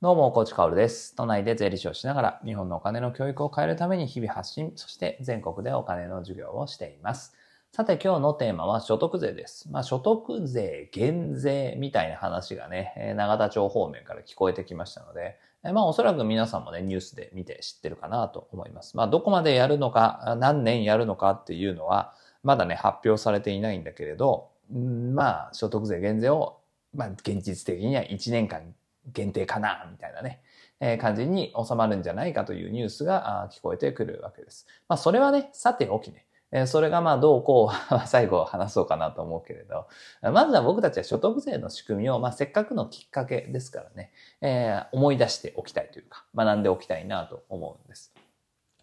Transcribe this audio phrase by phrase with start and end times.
[0.00, 1.16] どうも、コーチカオルです。
[1.16, 7.34] 都内で税理士をしながら、日本のお金の教育を変えるために日々発信、そして全国でお金の授業をしています。
[7.72, 9.68] さて、今日のテーマは所得税です。
[9.72, 18.96] まあ、所得税減税みたいな話がね、えー永田町方面から聞こえてきましたので、まあ、おそらく皆さんもね、ニュースで見て知ってるかなと思います。
[18.96, 26.60] まあ、どこまでやるのか、何年やるのかっていうのは、まだね、発表されていないんだけれど、まあ、所得税減税を、
[26.94, 28.72] まあ、現実的には1年間
[29.12, 30.42] 限定かな、みたいなね、
[30.80, 34.66] えー感じに収まるんじゃないかというニュースが聞こえてくるわけです。
[34.88, 39.86] まあ、それはね、さておきね、えーそれがまあどうこう最後話そうかなと思うけれど、
[40.22, 48.12] まずは僕たちは所得税の仕組みを、まあ、せっかくのきっかけですからね、えー思い出しておきたいというか、学んでおきたいなと思うんです。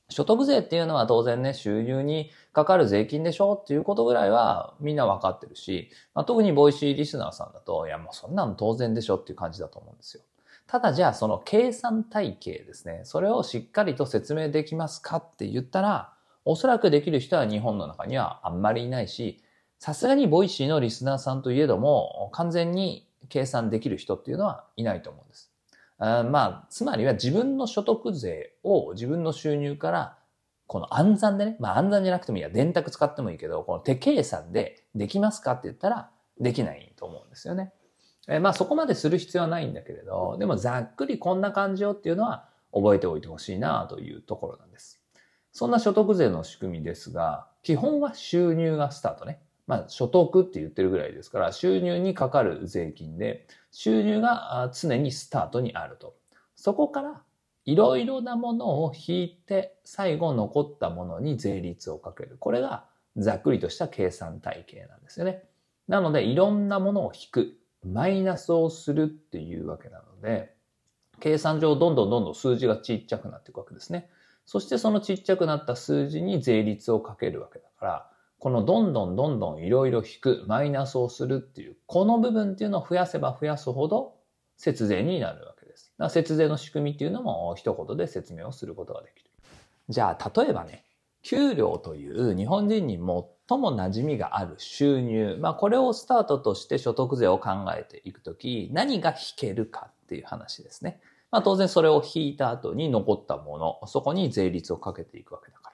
[0.10, 10.24] 所得税っていうのは当然ね、収入にかかる税金でしょっていうことぐらいはみんなわかってるし、まあ、特に Voicyリスナーさんだと、いやもうそんなの当然でしょっていう感じだと思うんですよ。
[10.68, 19.42] ただじゃあその計算体系ですね、それをしっかりと説明できますかって言ったら、おそらくできる人は日本の中にはあんまりいないし、
[19.80, 25.52] さすがに Voicyのリスナーさんといえども、完全に計算できる人っていうのはいないと思うんです。
[25.98, 30.18] あまあ、つまりは自分の所得税を自分の収入から、
[30.68, 37.72] この暗算でね、まあ暗算じゃなくてもいいや、電卓使ってもいいけど、この手計算でできますかって言ったら、できないと思うんですよね。
[38.28, 45.02] えまあそこまでする必要はないんだけれど、でもざっくりこんな感じよっていうのは覚えておいてほしいなというところなんです。
[45.52, 49.40] そんな所得税の仕組みですが、基本は収入がスタートね。
[49.68, 56.16] まあ所得って言ってるぐらいですから、収入にかかる税金で、収入が常にスタートにあると。
[56.56, 57.22] そこから
[57.66, 62.38] いろいろなものを引いて、最後残ったものに税率をかける。
[62.40, 62.86] これが
[63.18, 65.44] ざっくりとした計算体系なんですよね。
[65.88, 67.58] なので、いろんなものを引く。
[67.84, 70.56] マイナスをするっていうわけなので、
[71.20, 74.10] 計算上どんどんどんどん数字がちっちゃくなっていくわけですね。
[74.46, 78.12] そしてそのちっちゃくなった数字に税率をかけるわけだから、
[78.46, 84.18] このどんどんどんどんいろいろ引く、マイナスをするっていう、この部分っていうのを増やせば増やすほど
[84.56, 85.96] 節税になるわけです。
[85.98, 89.32] だから節税の仕組みっていうのも一言で説明をすることができる。
[89.90, 90.86] じゃあ、例えばね、
[91.24, 93.02] 給料という日本人に最
[93.58, 101.02] も馴染みがある収入、まあこれをスタートとして所得税を考えていくとき、何が引けるかっていう話ですね。
[101.32, 105.65] まあ当然それを引いた後に残ったもの、そこに税率をかけていくわけだから。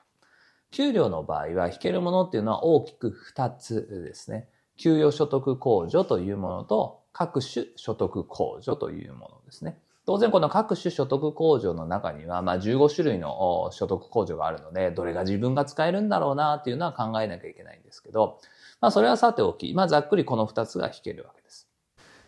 [0.72, 4.48] 給料の場合は引けるものっていうのは大きく2つですね。
[4.78, 9.78] 給与所得控除というものと各種所得控除というものですね。
[10.06, 18.40] 当然この各種所得控除の中には、まあ、15種類の所得控除があるので、どれが自分が使えるんだろうなっていうのは考えなきゃいけないんですけど、
[18.80, 21.41] まあそれはさておき、まあざっくりこの2つが引けるわけです。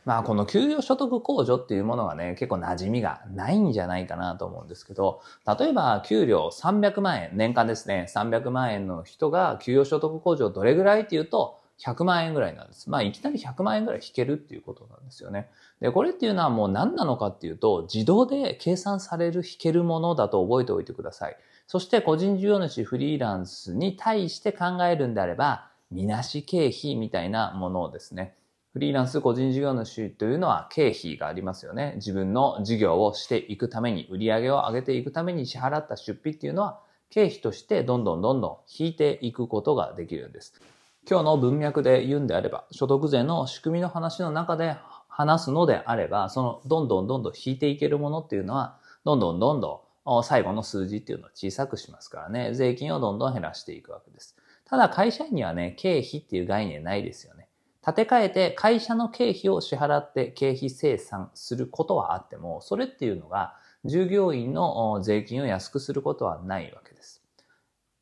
[0.06, 5.22] まあこの給与所得控除っていうものがね、結構馴染みがないんじゃないかなと思うんですけど、
[5.60, 12.90] 例えば給料300万円、年間ですね、300万円の人が給与所得控除どれぐらいっていうと、100万円ぐらいなんです。
[12.90, 15.50] まあいきなり100万円ぐらい引けるっていうことなんですよね。
[15.82, 21.38] で、これっていうのはもう何なのかっていうと、自動で計算される引けるものだと覚えておいてください。
[21.68, 28.36] そして個人事業主フリーランスに対して考えるんであれば、みなし経費みたいなものをですね、
[28.74, 31.94] フリーランス個人事業主というのは経費がありますよね。
[31.98, 36.80] 自分の事業をしていくために、売り上げを上げていくために支払った出費っていうのは、
[37.12, 40.60] 経費としてどんどんどんどん引いていくことができるんです。
[41.08, 44.76] 今日の文脈で言うんであれば、所得税の仕組みの話の中で
[45.08, 54.36] 話すのであれば、そのどんどんどんどん引いていけるものっていうのは、どんどんどんどん最後の数字っていうのを小さくしますからね、税金をどんどん減らしていくわけです。
[54.66, 57.43] ただ会社員にはね、経費っていう概念ないですよね。
[57.86, 67.22] 立て替えて会社の経費を支払って経費生産することはあっても、それっていうのが従業員の税金を安くすることはないわけです。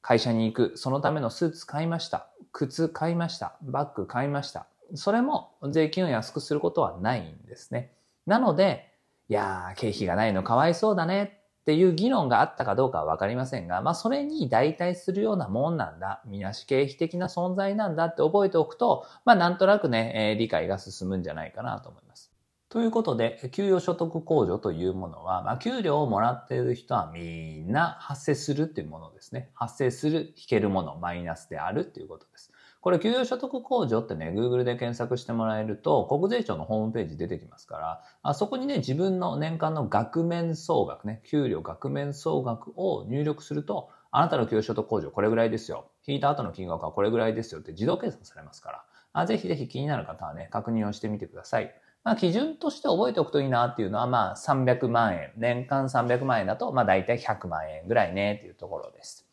[0.01, 2.27] 会社に行く、そのためのスーツ買いました。
[2.51, 3.57] 靴買いました。
[3.63, 4.67] バッグ買いました。
[4.93, 7.91] それも税金を安くすることはないんですね。
[8.27, 8.93] なので、
[9.29, 16.21] いやー、経費がないのかわいそうだねっていう議論があったかどうかはわかりませんが、まあそれに代替するようなもんなんだ。
[16.25, 22.31] みなし経費的な存在なんだって覚えておくと、まあなんとなくね、えー理解が進むんじゃないかなと思います。
[22.69, 29.51] ということで、給与所得控除というものは、まあ、給料をもらっている人はみんな発生するっていうものですね。
[29.53, 32.50] 発生する、引けるもの、マイナスであるっていうことです。
[32.81, 45.91] これ、給与所得控除ってね、Google で検索してもらえると、国税庁のホームページ出てきますから、あそこにね、自分の年間の額面総額ね、給料額面総額を入力すると、あなたの給与所得控除これぐらいですよ。
[46.07, 48.83] 引いた後の金額はこれぐらいですよって自動計算されますから、
[49.13, 51.71] あぜひぜひ気になる方はね、確認をしてみてください。
[52.03, 59.30] まあ基準として覚えておくといいなっていうのはまあ300万円、年間300万円だとまあ大体100万円ぐらいねっていうところです。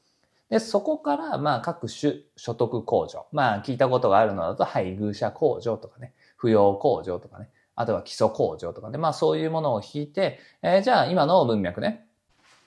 [0.51, 3.27] で、そこからまあ各種所得控除。
[3.33, 12.07] まあ聞いたことがあるのだと配偶者控除とかね、扶養控除とかね、あとは基礎控除とかで、まあそういうものを引いて、えー、じゃあ今の文脈ね、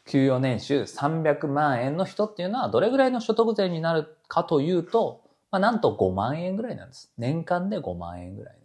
[0.06, 7.12] 給与年収300万円の人っていうのはどれぐらいの所得税になるかというと、まあなんと5万円ぐらいなんです。
[7.18, 8.61] 年間で5万円ぐらい。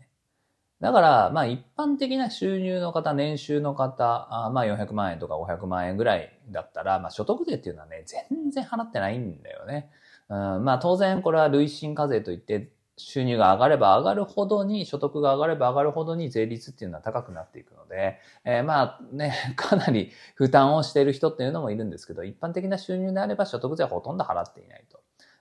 [0.80, 9.90] だから、まあ一般的な収入の方、年収の方、あまあ400万円とか500万円ぐらいだったら、まあ所得税っていうのはね、全然払ってないんだよね。
[10.28, 25.00] うん、まあ当然これは累進課税といって、収入が上がれば上がるほどに、所得が上がれば上がるほどに税率っていうのは高くなっていくので、えー、まあね、 かなり負担をしている人っていうのもいるんですけど、一般的な収入であれば所得税はほとんど払っていないと。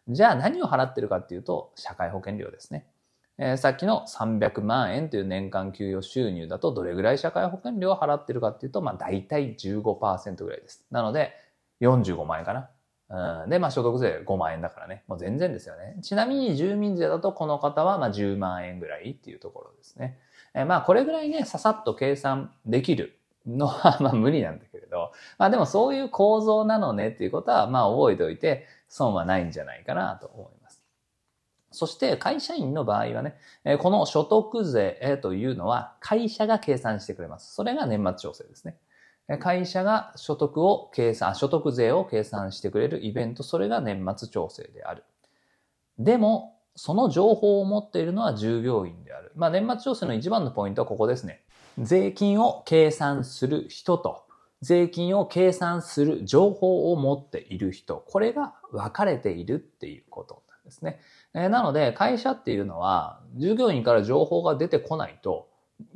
[0.09, 2.85] じゃあ何を払ってるかっていうと、社会保険料ですね。
[3.37, 10.85] えー、さっきの300万円という年間給与収入だとどれぐらい社会保険料を払ってるかっていうと、まあ大体15%ぐらいです。
[10.89, 11.33] なので
[11.81, 12.69] 45万円かな。
[13.43, 15.03] うん、で、まあ所得税5万円だからね。
[15.07, 15.97] もう全然ですよね。
[16.01, 20.17] ちなみに住民税だとこの方はまあ10万円ぐらいっていうところですね。
[20.53, 30.64] えー、まあこれぐらいね、ささっと計算できるのは まあ無理なんだけれど、まあでもそういう構造なのねっていうことはまあ覚えておいて損はないんじゃないかなと思います。
[31.75, 33.37] そして会社員の場合はね、
[33.79, 37.53] この所得税というのは会社が計算してくれます。
[37.53, 38.77] それが年末調整ですね。
[39.39, 45.03] 会社が所得を計算、所得税を計算してくれるイベント、それが年末調整である。
[45.97, 49.31] でも、その情報を持っているのは従業員である。
[49.35, 51.41] まあ、年末調整の一番のポイントはここですね。
[51.79, 54.25] 税金を計算する人と、
[54.61, 60.99] 税金を計算する情報を持っている人、これが分かれているっていうことですね。
[61.33, 65.47] えなので、会社っていうのは、従業員から情報が出てこないと、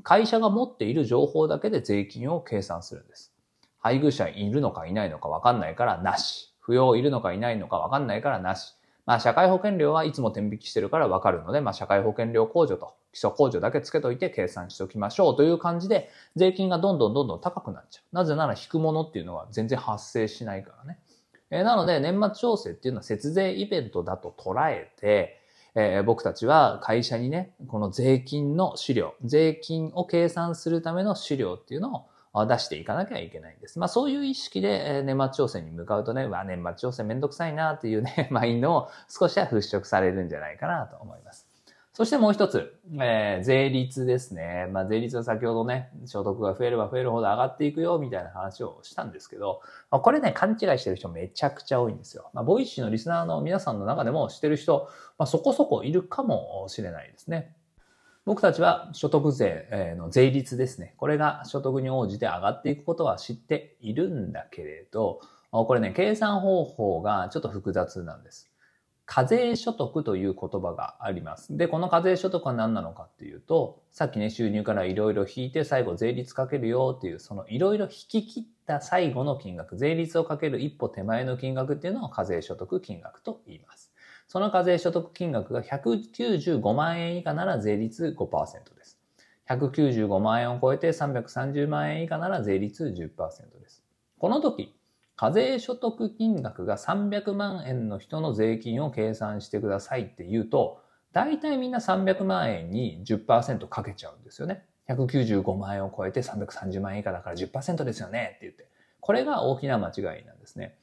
[0.03, 3.33] 会社が持っている情報だけで税金を計算するんです。
[3.79, 6.53] 配偶者いるのかいないのかわかんないからなし。
[6.65, 8.75] 扶養いるのかいないのかわかんないからなし。
[9.05, 18.15] まあ、社会保険料はいつも天引きしてるからわかるので、まあ、社会保険料控除と基礎控除だけつけといて計算しておきましょうという感じで、税金がどんどんどんどん高くなっちゃう。
[18.15, 20.99] なぜなら引くものっていうのは全然発生しないからね。
[21.51, 25.39] え、なので、年末調整っていうのは節税イベントだと捉えて、
[25.75, 33.79] えー、僕たちは会社にね、この税金の資料、税金を計算するための資料っていうのを出していかなきゃいけないんです。
[33.79, 41.48] まあそういう意識で年末調整に向かうとね、わ、年末調整めんどくさいなっていうね、 マインドを少しは払拭されるんじゃないかなと思います。
[41.99, 44.69] そしてもう一つ、えー、税率ですね。
[44.71, 49.59] まあ、税率は先ほどね、所得が増えれば増えるほど上がっていくよ、みたいな話をしたんですけど、
[49.91, 52.29] まあ、これね、勘違いしてる人めちゃくちゃ多いんですよ。
[52.33, 54.87] まあ、 Voicyのリスナーの皆さんの中でも知ってる人、
[55.17, 57.53] まあ、そこそこいるかもしれないですね。
[58.23, 59.67] 僕たちは所得税
[59.97, 60.93] の税率ですね。
[60.95, 65.19] これが所得に応じて上がっていくことは知っているんだけれど、
[65.51, 68.48] これね、計算方法がちょっと複雑なんです。
[69.11, 71.57] 課税所得という言葉があります。
[71.57, 83.91] で、この課税所得は何なのかっていうと、さっきね、収入からいろいろ引いて最後税率かけるよっていう、そのいろいろ引き切った最後の金額、税率をかける一歩手前の金額っていうのを課税所得金額と言います。
[84.27, 88.99] その課税所得金額が195万円以下なら税率5%です。
[89.49, 93.83] 195万円を超えて330万円以下なら税率10%です。
[94.19, 94.78] この時、
[95.19, 104.63] 課税所得金額が300万円の人の税金を計算してくださいって言うと、大体みんな300万円に10%かけちゃうんですよね。
[104.87, 108.69] 195万円を超えて330万円以下だから10%ですよねって言って。
[109.01, 110.77] これが大きな間違いなんですね。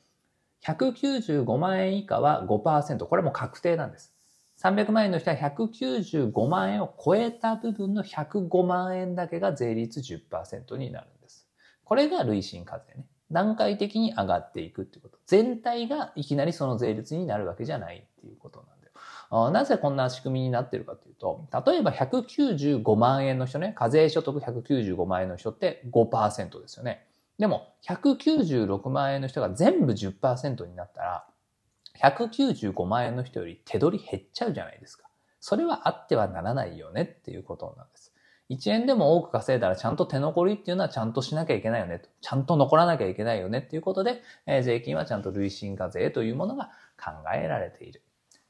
[0.67, 3.07] 195万円以下は5%。
[3.07, 4.15] これも確定なんです。
[4.61, 11.49] 300万円の人は195万円を超えた部分の105万円だけが税率10%になるんです。
[11.85, 13.07] これが累進課税ね。
[13.33, 15.19] 段階的に上がっていくっていうこと。
[15.27, 19.51] 全体がいきなりその税率になるわけじゃないっていうことなんだよ。
[19.51, 27.07] なぜこんな仕組みになってるかというと、例えば195万円の人ね、課税所得195万円の人って5%ですよね。
[27.39, 31.27] でも、196万円の人が全部10%になったら、
[32.01, 35.09] 195万円の人より手取り減っちゃうじゃないですか。
[35.41, 38.13] それはあってはならないよねっていうことなんです。
[38.51, 42.09] 1円でも多く稼いだらちゃんと手残りっていうのはちゃんとしなきゃいけないよねと。
[42.21, 48.03] ちゃんと残らなきゃいけないよねっていうことで、えー、税金はちゃんと累進課税というものが考えられている。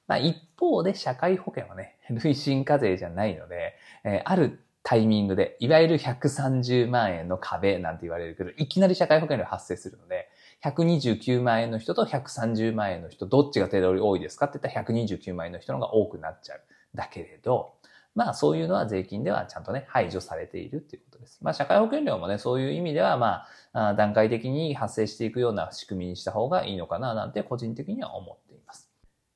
[0.07, 3.75] まあ、一方で社会保険はね、 累進課税じゃないので、
[4.05, 10.29] えー、あるタイミングで、いわゆる130万円の壁なんて言われるけど、いきなり社会保険料発生するので、
[10.63, 16.61] 129万円の人と130万円の人、どっちが手取り多いですかって言ったら129万円の人の方が多くなっちゃう。
[16.95, 17.75] だけれど、
[18.17, 21.39] まあそういうのは税金ではちゃんとね、排除されているっていうことです。
[21.43, 23.45] まあ社会保険料もね、そういう意味ではま
[23.75, 28.91] あ、段階的に発生していくような仕組みにした方がいいのかななんて個人的には思っています。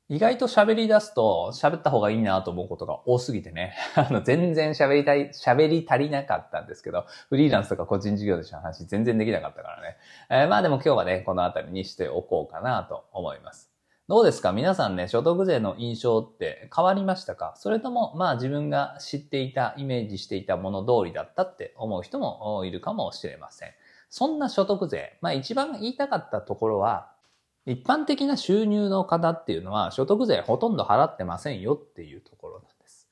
[0.09, 9.99] 意外と喋り出すと喋った方がいいなと思うことが多すぎてね、 あの全然喋りたい、喋り足りなかったんですけど、フリーランスとか個人事業主の話全然できなかったからね。
[10.31, 13.70] えー、まあでも今日はね、このあたりにしておこうかなと思います。
[14.11, 14.51] どうですか？
[14.51, 17.55] 皆さんね、所得税の印象って変わりましたか？
[17.57, 23.69] それとも、まあ自分が知っていた、イメージしていたもの通りだったって思う人もいるかもしれません。
[24.09, 27.13] そんな所得税、まあ一番言いたかったところは、
[27.67, 33.07] 一般的な収入の方っていうのは所得税ほとんど払ってませんよっていうところなんです。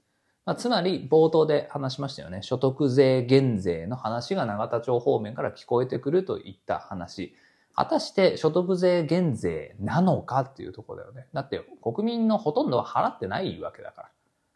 [0.46, 2.42] まあ、つまり冒頭で話しましたよね。
[2.42, 7.36] 所得税減税の話が永田町方面から聞こえてくるといった話。
[7.78, 11.28] 果たして所得税減税なのかっていうとこだよね。
[11.32, 14.10] だって国民のほとんどは払ってないわけだから。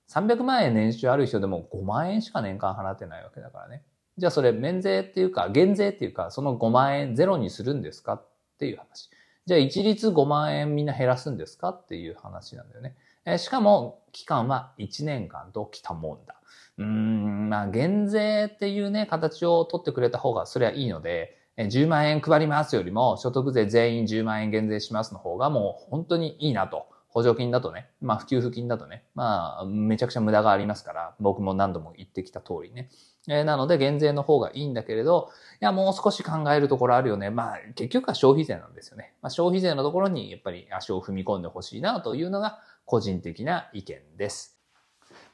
[0.08, 3.84] 300万円年収ある人でも5万円しか年間払ってないわけだからね。
[4.18, 8.26] じゃあそれ免税っていうか減税っていうかその5万円ゼロにするんですかっ
[8.58, 9.08] ていう話。
[9.46, 12.96] じゃあ一律5万円みんな減らすんですかっていう話なんだよね。
[13.24, 16.34] えしかも期間は1年間ときたもんだ。
[16.78, 26.86] うーん、まあ減税っていうね形を取ってくれた方がそれはいいので、10万円配りますよりも、所得税全員10万円減税しますの方がもう本当にいいなと。
[27.12, 32.88] 補助金だとね、まあ普及付金だとね、まあめちゃくちゃ無駄がありますから、僕も何度も言ってきた通りね。
[33.28, 35.28] えー、なので減税の方がいいんだけれど、
[35.60, 37.28] いやもう少し考えるところあるよね。
[37.28, 39.12] まあ結局は消費税なんですよね。
[39.20, 44.58] まあ、消費税のところにやっぱり足を踏み込んでほしいなというのが個人的な意見です。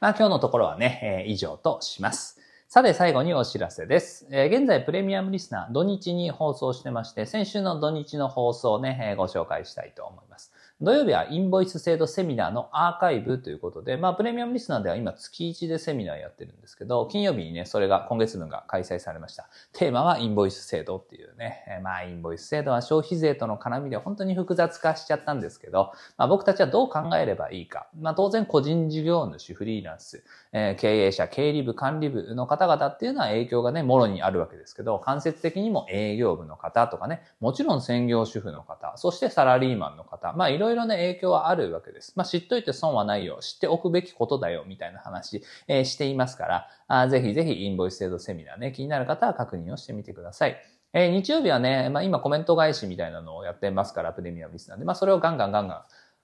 [0.01, 2.41] まあ今日のところはね、えー、以上とします。
[2.71, 4.27] さて最後にお知らせです。
[4.29, 10.53] えー、現在プレミアムリスナー土日に放送してまして、先週の土日の放送をね、えー、ご紹介したいと思います。
[10.81, 19.49] 土曜日はインボイス制度セミナーのアーカイブということで、まあ、プレミアムリスナーでは今月1でセミナーやってるんですけど、金曜日にね、それが今月分が開催されました。
[19.73, 27.89] テーマはインボイス制度っていうね、えまあ、インボイス制度は消費税との絡みで本当に複雑化しちゃったんですけど、まあ、僕たちはどう考えればいいか。
[27.99, 42.13] まあ、当然個人事業主、フリーランス、えー、経営者、経理部、管理部の方々っていうのは影響がね、もろにあるわけですけど、間接的にも営業部の方とかね、もちろん専業主婦の方、そしてサラリーマンの方、まあ、いろいろな影響はあるわけです。
[42.15, 43.39] まあ、知っといて損はないよ。
[43.41, 44.63] 知っておくべきことだよ。
[44.67, 50.57] みたいな話、えー、していますから、あぜひぜひインボイス制度セミナーね、気になる方は確認をしてみてください。
[50.93, 55.81] えー、日曜日はね、まあ、今コメント返しみたいなのをやってますから、プレミアムリスナーで、まあ、それをガンガンガンガン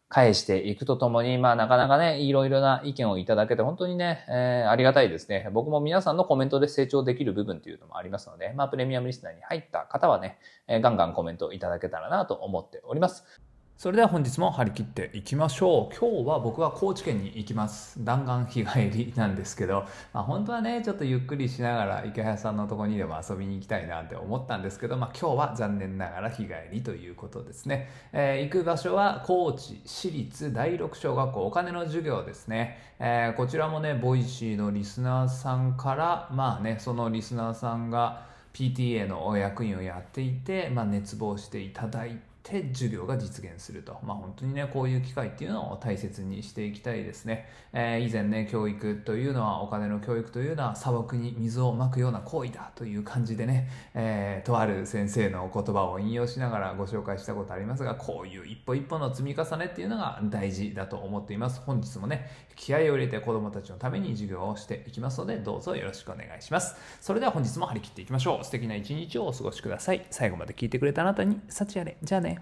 [0.07, 5.49] 返していくとともに、まあなかなかね、いろいろな意見をいただけて本当にね、えー、ありがたいですね。
[5.51, 10.37] 僕も皆さんのコメントで成長できる部分っていうのもありますので、まあプレミアムリスナーに入った方はね、
[10.67, 13.25] えー、ガンガンコメントいただけたらなと思っております。
[13.77, 15.95] それでは本日も張り切っていきましょう。
[15.99, 18.01] 今日は僕は高知県に行きます。
[18.05, 38.21] 弾丸日帰りなんですけど、 まあ、本当はねちょっとゆっくりしながらイケハヤさんのとこにでも遊びに行きたいなって思ったんですけど、まあ、今日は残念ながら日帰りということですね、えー、行く場所は高知市立第六小学校お金の授業ですね、えー、こちらもね Voicyのリスナーさんからまあねそのリスナーさんが
[38.53, 43.97] PTA の役員をやっていて、まあ、熱望していただいてて授業が実現すると。
[44.03, 47.49] まあ本当にね、こういう機会っていうのを大切にしていきたいですね。
[47.73, 61.61] えー、以前ね、教育というのは、お金の教育というのは砂漠に水をまくような行為だという感じでね、えー、とある先生の言葉を引用しながらご紹介したことありますが、こういう一歩一歩の積み重ねっていうのが大事だと思っています。
[61.65, 66.75] 本日もね、気合を入れて子供たちのために授業をしていきますので、どうぞよろしくお願いします。
[67.01, 68.43] それでは本日も張り切っていきましょう。
[68.43, 70.05] 素敵な一日をお過ごしください。
[70.11, 71.97] 最後まで聞いてくれたあなたに、幸あれ。
[72.03, 72.34] じゃあね。